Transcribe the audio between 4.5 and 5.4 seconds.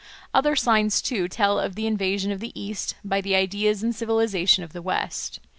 of the West.